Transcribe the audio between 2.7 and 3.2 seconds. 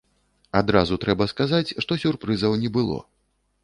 было.